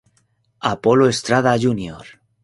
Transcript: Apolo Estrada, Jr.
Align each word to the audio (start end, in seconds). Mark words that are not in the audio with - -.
Apolo 0.69 1.05
Estrada, 1.15 1.53
Jr. 1.65 2.09